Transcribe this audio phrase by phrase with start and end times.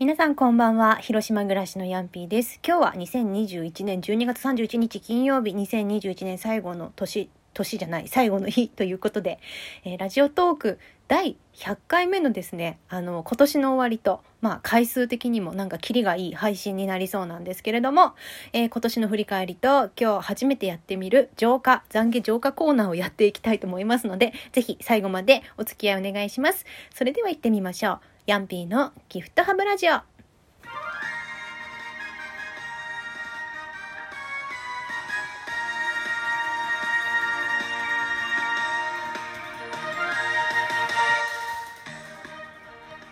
[0.00, 0.96] 皆さんこんばんは。
[0.96, 2.58] 広島暮らしのヤンピーです。
[2.66, 9.38] 今日は2021年12月31日金曜日、2021年最後の年、年じゃない、最後の日ということで、
[9.84, 18.14] えーラジオトーク第100回目のですね、あの、今年の終わりと、まあ、回数的にもなんかキリがいい配信になりそうなんですけれども、
[18.52, 26.66] えー今年の振り返りと、今日初めてやってみる浄化、懺悔浄化コーナーをやっていきたいと思いますので、ぜひ最後までお付き合いお願いします。
[26.92, 28.13] それでは行ってみましょう。
[28.26, 29.98] ヤンピーのギフトハブラジオ。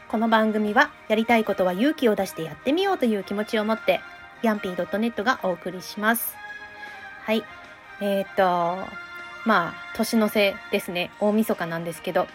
[0.08, 4.00] この番組はやりたいことは勇気を出してやってみようという気持ちを持って
[4.40, 6.34] ヤンピー .net がお送りします。
[7.24, 7.44] はい。
[8.00, 8.78] えーっと、
[9.44, 11.10] まあ、年の瀬ですね。
[11.20, 12.26] 大晦日なんですけど、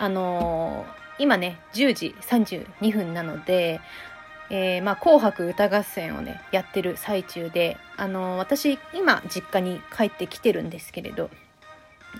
[0.00, 3.80] あのー今ね、10時32分なので、
[4.50, 11.30] えーまあ、紅白歌合戦をね、やってる最中で、あの私、今、実家に帰ってきてるんですけれど、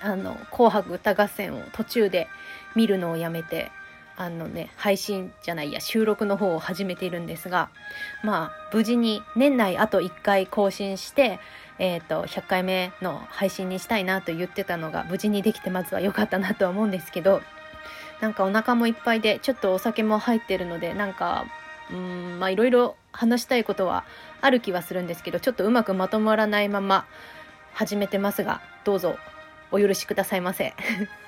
[0.01, 2.27] あの、紅白歌合戦を途中で
[2.75, 3.71] 見るのをやめて、
[4.17, 7.69] あのね、配信じゃないや、収録の方を始めているんですが、
[8.25, 11.39] まあ、無事に年内あと1回更新して、
[11.79, 17.43] えっ、と、100回目の配信にしたいなと言ってたのが、無事にできてまずは良かったなとは思うんですけど、
[18.21, 21.47] なんかお腹もいっぱいで、ちょっとお酒も入ってるので、なんか、
[21.91, 24.05] うん、まあいろいろ話したいことは
[24.41, 27.07] ある気はするんですけど、ちょっとうまくまとまらないまま
[27.75, 29.17] 始めてますが、どうぞ
[29.71, 30.75] お許しくださいませ。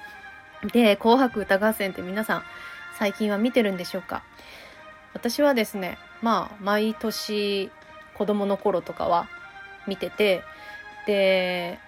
[0.72, 2.42] で、紅白歌合戦って皆さん、
[2.98, 4.22] 最近は見てるんでしょうか？
[5.14, 7.70] 私はですね、まあ、毎年
[8.14, 9.28] 子供の頃とかは
[9.86, 10.42] 見てて、
[11.06, 11.78] で、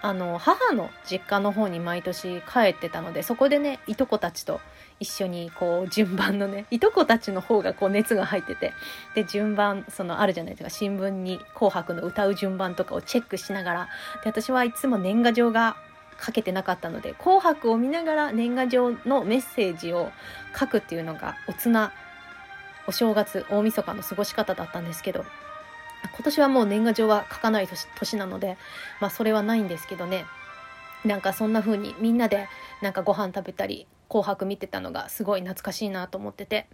[0.00, 4.60] あの、母の実家の方に毎年帰ってたので、そこでね、いとこたちと
[5.00, 8.72] 一緒にこう、順番のね、いとこたちの方がこう熱が入ってて、
[9.14, 13.88] で、順番、そのあるじゃないですか、新聞に紅白の歌う順番とかをチェックしながら、
[14.22, 15.76] で、私はいつも年賀状が
[16.24, 20.12] 書けてなかったので、紅白を見ながら年賀状のメッセージを
[20.58, 21.92] 書くっていうのがおつな、
[22.86, 25.24] お正月、大晦日の過ごし方だったんですけど、
[26.02, 28.56] 今年はもう年賀状は書かない年なので、
[29.00, 30.24] まあそれはないんですけどね。
[31.04, 32.48] なんかそんな風にみんなで
[32.82, 36.66] なんかご飯食べたり、紅白見てたのがすごい懐かしいなと思ってて。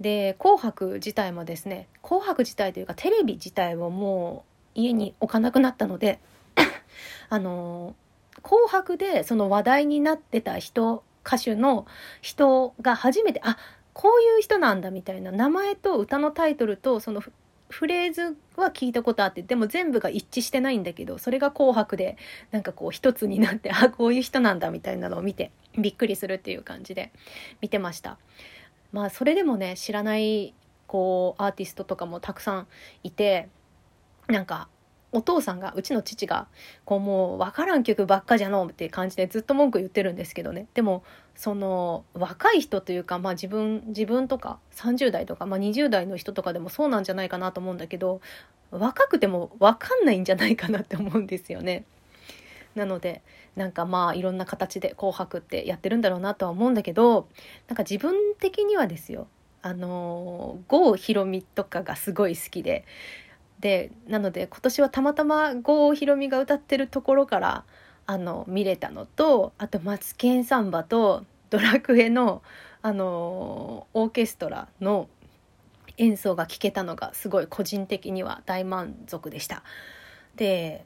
[0.00, 4.44] で、紅白自体もですね、紅白自体というかテレビ自体をも
[4.76, 6.20] う家に置かなくなったので、
[7.28, 7.94] あの
[8.42, 11.86] 紅白でその話題になってた人、歌手の
[12.22, 13.58] 人が初めて、あ、
[13.92, 17.22] こういう人なんだみたいな名前と歌のタイトルとその
[17.68, 22.16] フレーズは聞いたことあってでも全部が一致してないんだけどそれが「紅白」で
[22.50, 27.12] なんかこう一つになってあこういう人なんだみたいなのを見てびっくりするっていう感じで
[27.60, 28.18] 見てました。
[28.90, 30.54] まあそれでもね知らない
[30.86, 32.66] こうアーティストとかもたくさん
[33.02, 33.48] いて
[34.28, 34.68] なんか
[35.10, 36.48] お父さんがうちの父が
[36.84, 41.02] こうもう分からん曲ばっかじゃのうって感じでずっと文句言ってるんですけどねでも
[41.34, 48.20] その若い人というか、まあ、自分自分とか30代とか、まあ、20代の人とかでもそうなんじゃないかなと思うんだけど
[48.70, 51.84] 若くても分かんないんじゃないかなって思うんですよね。
[52.74, 53.22] なので
[53.56, 57.28] なんかまあいろんな形で「紅白」ってやってるんだろうなとは思うんだけど
[57.66, 59.26] なんか自分的にはですよ
[59.62, 62.84] あの郷ひろみとかがすごい好きで
[63.60, 67.64] でなので今年はたまたま郷ひろみが歌ってるところから
[68.06, 72.42] あの見れたのとあと「マツケンサンバ」と「ドラクエの」
[72.80, 75.08] あのオーケストラの
[75.96, 79.64] 演奏が聴けたのがすごい個人的には大満足でした。
[80.36, 80.84] で、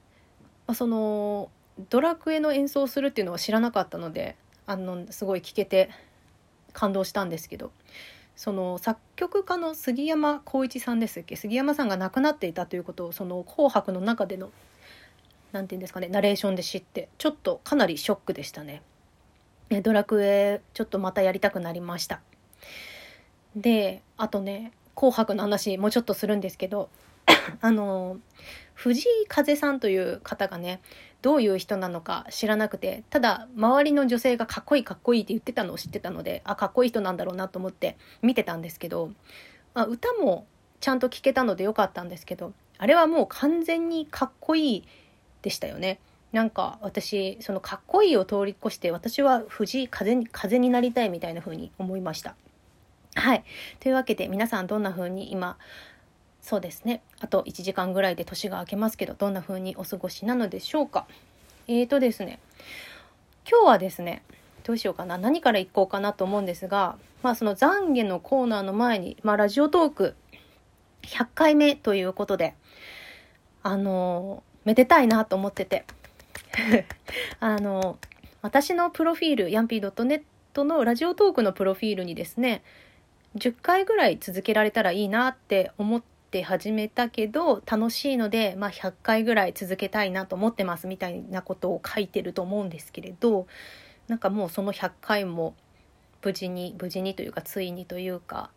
[0.75, 1.51] その
[1.91, 5.91] ドラクエの演奏するっていうのは知らなかったのであのすごい聴けて
[6.73, 7.73] 感動したんですけど
[8.37, 11.37] その作曲家の杉山浩一さんですっけ？
[11.37, 14.51] 杉山さんが亡くなっていたということをその「紅白」の中での
[15.53, 18.83] なんていうんですかねナレーションで知ってちょっとかなりショックでしたね。
[19.69, 22.21] ねドラクエちょっとまたやりたくなりました。
[23.55, 26.89] であとね「紅白」の話もうちょっとするんですけど
[27.61, 28.19] あの
[28.75, 30.81] 藤井風さんという方がね
[31.23, 39.11] どういう人なのか知らなくてただ周りの女性がかっこいいかっこいいって言ってたのを知ってたのであかっこいい人なんだろうなと思って見てたんですけど、
[39.75, 40.47] まあ、歌も
[40.81, 44.85] ちゃんと聴けたのでよかったんですけどあれはもう完全にかっこいい
[45.43, 46.01] でしたよね。
[46.33, 52.35] なんか私そのかっこいいを通り越して私は藤井風に風になりたいみたいな風に思いました。
[53.15, 53.45] はい。
[53.81, 55.59] というわけで皆さんどんな風に今
[56.43, 57.03] そうですね。
[57.21, 61.07] あと1時間ぐらいで年が明けますけどどんな風にお過ごしなのでしょうか。
[61.69, 62.41] えーとですね。
[63.49, 64.23] 今日はですね
[64.65, 65.19] どうしようかな。
[65.19, 70.15] 何からいこうかなと思うんですが、まあ、その懺悔のコーナーの前に、まあ、ラジオトーク
[71.03, 72.55] 100回目ということで
[73.63, 75.85] あのめでたいなと思ってて。
[77.41, 77.99] あの
[78.43, 82.63] 私のプロフィールヤンピー .net のラジオトークのプロフィールにですね
[83.37, 93.47] 10回ぐらい続けられたらいいなって思って始めたけど楽しいので、まあ、100回ぐらい続けたいなと思ってますみたいなことを書いてると思うんですけれど
[94.09, 95.55] なんかもうその100回も
[96.25, 98.51] 無事に無事にというかついにというか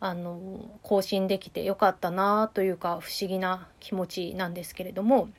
[0.00, 5.30] あの更新できてよかったなというか不思議な気持ちなんですけれども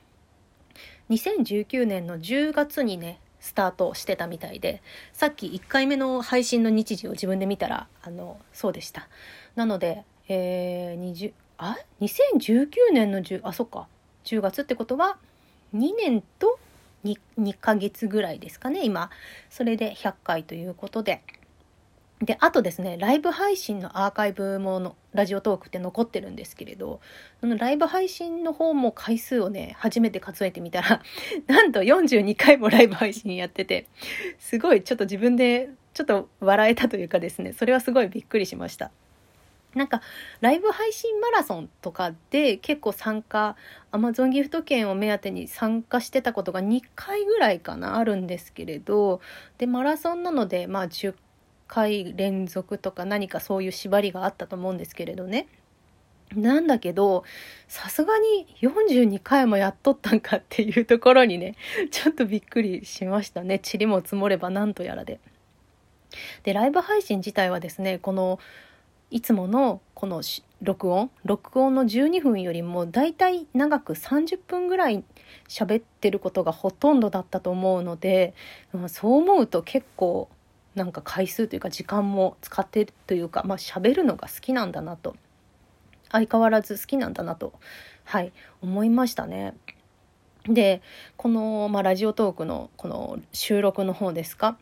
[1.11, 4.81] 2019年の10月にねスタートしてたみたいで
[5.13, 9.07] さっき1回目の配信の日時を自分で見たらあのそうでした。
[9.55, 13.87] なので、えー、あ2019年の10あそっか。
[14.25, 15.17] 10月ってことは
[15.75, 16.59] 2年と
[17.03, 19.09] 2, 2ヶ月ぐらいですかね今。
[19.49, 21.21] それで100回ということで。
[22.21, 27.01] であとですねライブ配信のアーカイブものラジオトークって残ってるんですけれど
[27.41, 31.01] そのライブ配信の方も回数をね初めて数えてみたら
[31.47, 33.87] なんと42回もライブ配信やってて
[34.39, 38.91] すごいちょっと自分でちょっと笑えたというかですねそれはすごいびっくりしました。
[39.75, 40.01] なんか
[40.41, 43.55] ライブ配信マラソンとかで結構参加
[43.91, 49.21] Amazon ギフト券を目当てに参加してたことが2回ぐらいかなあるんですけれど
[49.57, 51.13] でマラソンなのでまあ10
[51.67, 55.47] 回連続とか何かそういう縛りがあったと思うんですけれどね。
[56.33, 57.23] なんだけど、
[57.67, 61.55] さすがに42回もやっとったんかっていうところにね、
[61.91, 63.61] ちょっとびっくりしましたね。
[63.63, 65.19] 塵も積もればなんとやらで。
[66.43, 68.39] で、ライブ配信自体はですね、この、
[69.11, 70.21] いつものこの
[70.61, 75.03] 録音録音の12分よりもだいたい長く30分ぐらい
[75.47, 78.33] 喋ってることがほとんどだったと思うので、
[78.87, 80.29] そう思うと結構
[80.73, 85.15] なんか回数というか時間も使ってるというかまあ喋るのが好きなんだなと。
[86.11, 87.53] 相変わらず好きなんだなと。
[88.05, 88.31] はい。
[88.61, 89.55] 思いましたね。
[90.47, 90.81] で
[91.17, 94.57] この、まあ、ラジオトークのこの収録の方ですか？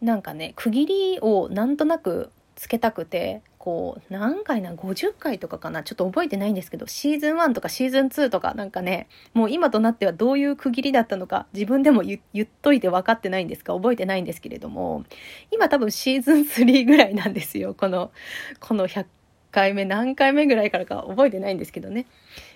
[0.00, 15.04] なんかね区切りをなんとなくつけたくてこう何回な50回とかかなちょっと覚えてないんですけどシーズン1とかシーズン2とかなんかねもう今となってはどういう区切りだったのか自分でも言っといて分かってないんですか覚えてないんですけれども
[15.52, 18.10] 今多分シーズン3ぐらいなんですよこの
[18.58, 19.06] この100
[19.52, 22.06] 回目何回目ぐらいからか覚えてないんですけどね。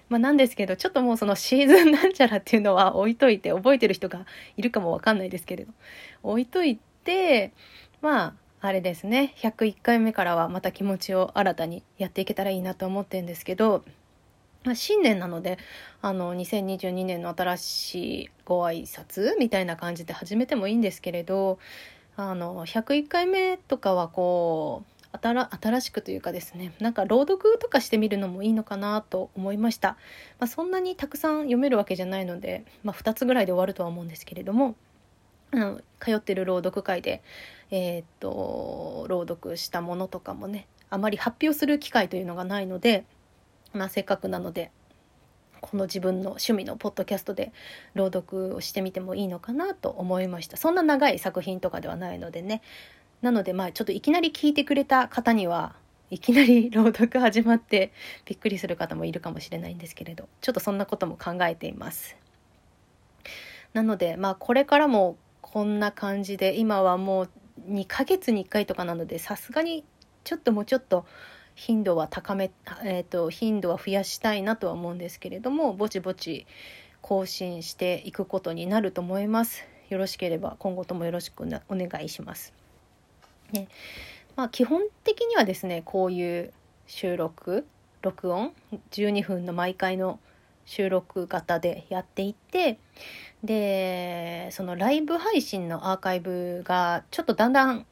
[0.09, 4.27] まあ、なんですけどちょっともうそのシーズンなんちゃらっていうのは置いといて覚えてる人が
[4.59, 5.73] いるかもわかんないですけれど
[6.23, 7.53] 置いといて
[8.03, 8.35] まあ
[8.65, 9.35] あれですね。
[9.39, 13.83] 101回目からはまた気持ちを新たにやっていけたらいいなと思ってるんですけど、
[14.63, 15.59] ま、新年なので
[16.01, 21.59] あの2022年の新しいご挨拶みたいな感じで始めてもいいんですけれど
[22.15, 29.97] あの101回目とかはこう新しくというかですねなんか朗読とかしてみるのもいいのかなと思いました、
[30.39, 34.77] まあ、そんなにたくさん読めるわけじゃないので、まあ、2つぐらいで終わるとは思うんですけれども
[35.53, 37.23] あの通ってる朗読会で
[37.71, 43.05] えー、っと朗読したものとかもねあまり発表する機会というのがないので、
[43.73, 44.71] まあ、せっかくなので
[45.63, 47.53] この自分の趣味のポッドキャストで
[47.95, 50.57] 朗読をしてみてもいいのかなと思いました。
[50.57, 52.63] そんな長い作品とかではないのでね。
[53.23, 55.77] なのでまあちょっといきなり聞いてくれた方には
[56.11, 57.93] いきなり朗読始まって
[58.27, 62.17] びっくりする方もいるかもしれないんですけれどちょっとそんなことも考えています。
[63.73, 65.17] なのでまあこれからも
[65.53, 67.29] こんな感じで今はもう
[67.69, 69.85] 2ヶ月に1回とかなのでさすがに
[70.25, 71.05] ちょっともうちょっと
[71.55, 72.51] 頻度は高め、
[72.85, 76.47] えーと、頻度は増やしたいなとは思うんですけれどもぼちぼち
[77.03, 82.55] 更新していくことになると思いますよろしければ今後ともよろしくお願いします。
[83.53, 83.69] ね
[84.37, 86.53] まあ、基本的にはですねこういう
[86.87, 87.67] 収録
[88.01, 88.55] 録音
[88.93, 90.19] 12分の毎回の
[90.65, 92.79] 収録型でやっていって
[93.43, 97.87] でそのライブ配信のアーカイブがちょっとだんだん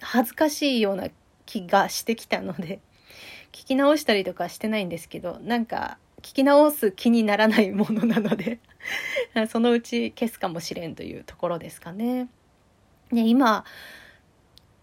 [0.00, 1.08] 恥ずかしいような
[1.46, 2.80] 気がしてきたので
[3.52, 8.58] 聞き直したりとかしてないんですけどなんか聞き直す気にならないものなので
[9.48, 12.28] そのうち消すかもしれんというところですかね。
[13.10, 13.64] ね今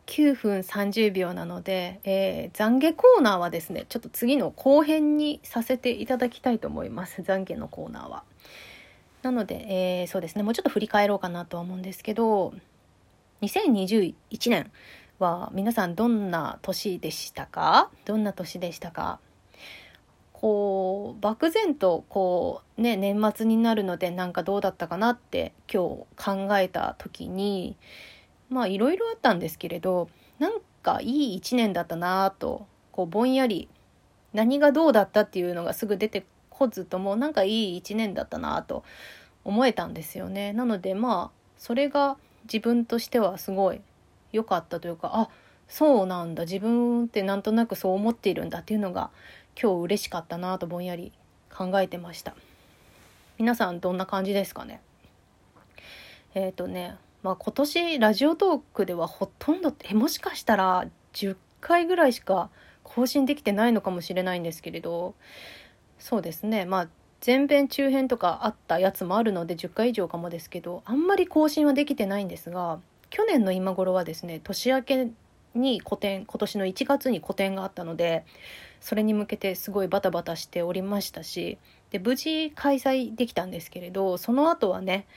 [0.07, 7.21] 9分30秒なので、えー、懺悔コーナーはですねちょっと次の後編にさせていただきたいと思います。
[7.21, 8.23] 懺悔のコーナーは。
[9.23, 9.65] なので、
[10.01, 12.53] えー、そうですねもうちょっと振り返ろうかなとは思うんですけど
[13.41, 14.13] 2021
[14.51, 14.71] 年
[15.17, 17.89] は皆さんどんな年でしたか？
[18.05, 19.19] どんな年でしたか？
[20.33, 27.77] こう漠然とこうね年末になるのでなんかどうだったかなって今日考えた時に
[28.55, 30.07] まあいろいろあったんですけれど
[30.39, 33.67] なんかいい一年だったなとこうぼんやり
[34.31, 38.85] 何がどうだったっていうのがすぐ出てこずともなんかいい一年だったなと
[39.43, 40.53] 思えたんですよね。
[40.53, 43.81] なのでまあそれが自分としてはすごい
[44.31, 45.29] 良かったというかあ
[45.67, 49.09] そうなんだ自分ってなんとなくそう思っているんだっていうのが
[49.61, 51.11] 今日嬉しかったなとぼんやり
[51.53, 52.35] 考えてました
[53.37, 54.79] 皆さんどんな感じですかね？
[56.35, 62.51] えっ、ー、とねまあ今年ラジオトークではほとんどえもしかしたら10回ぐらいしか
[62.83, 65.15] 更新できてないのかもしれないんですけれど
[65.97, 66.65] そうですね。
[66.65, 66.87] まあ
[67.25, 72.79] 前編中編とかあったやつもあるので10回以上かもですけどあんまり更新はできてないんですが
[73.09, 75.07] 去年の今頃はですね年明け
[75.55, 78.23] に個展今年の1月に個展があったので
[78.81, 81.57] それに向けてすごいバタバタしておりましたし
[81.89, 85.07] で無事開催できたんですけれどその後はね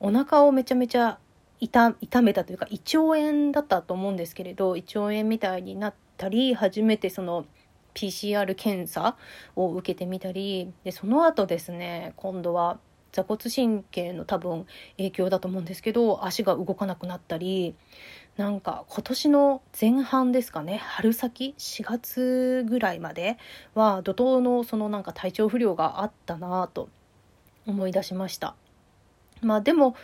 [0.00, 1.20] お腹をめちゃめちゃ
[1.60, 7.46] 痛痛めたというか胃腸炎だったと思うんですけれど胃腸炎みたいになったり初めてその
[7.94, 9.16] PCR 検査
[9.56, 12.78] を受けてみたりでその後ですね今度は
[13.12, 17.76] 座骨神経の多分影響だと思うんですけど足が動かなくなったり
[18.36, 23.38] なんか今年の前半ですかね春先4月ぐらいまで
[23.74, 26.88] は怒涛のそのなんか体調不良があったなぁと
[27.66, 28.56] 思い出しました。
[29.40, 29.94] まあでも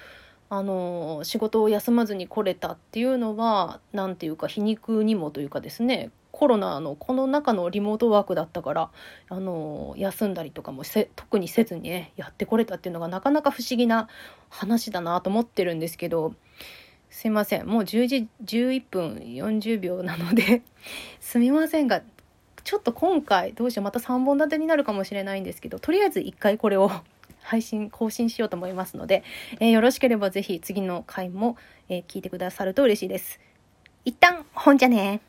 [0.53, 8.91] あの仕事を休まずに来れたっていうのは何ていうか皮肉にもというかですねコロナのこの中のリモートワークだったから
[9.29, 10.83] あの休んだりとかも
[11.15, 14.09] 特にせずにねやってこれたっていうのがなかなか不思議な
[14.49, 16.35] 話だなと思ってるんですけど
[17.11, 20.63] すいませんもう10時11分40秒なので
[21.21, 22.03] すみませんが
[22.65, 26.91] ちょっと今回どうしようまた3本立てになるかもしれないんですけどとりあえず1回これを
[27.43, 29.25] 配信更新しようと思いますので、
[29.61, 31.57] えー、よろしければぜひ次の回も、
[31.89, 33.41] えー、聞いてくださると嬉しいです。
[34.05, 35.21] 一旦本じゃね